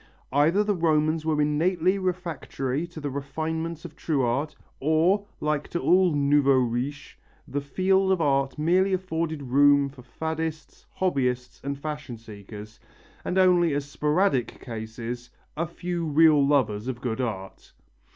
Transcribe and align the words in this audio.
Either 0.33 0.63
the 0.63 0.73
Romans 0.73 1.27
were 1.27 1.39
innately 1.39 1.99
refractory 1.99 2.87
to 2.87 2.99
the 2.99 3.11
refinements 3.11 3.85
of 3.85 3.95
true 3.95 4.23
art, 4.23 4.55
or, 4.79 5.27
like 5.39 5.67
to 5.67 5.79
all 5.79 6.11
nouveaux 6.15 6.55
riches, 6.57 7.13
the 7.47 7.61
field 7.61 8.11
of 8.11 8.19
art 8.19 8.57
merely 8.57 8.93
afforded 8.93 9.43
room 9.43 9.89
for 9.89 10.01
faddists, 10.01 10.87
hobbyists 10.99 11.63
and 11.63 11.77
fashion 11.77 12.17
seekers, 12.17 12.79
and, 13.23 13.37
only 13.37 13.75
as 13.75 13.85
sporadic 13.85 14.59
cases, 14.59 15.29
a 15.55 15.67
few 15.67 16.07
real 16.07 16.43
lovers 16.47 16.87
of 16.87 16.99
good 16.99 17.21
art. 17.21 17.71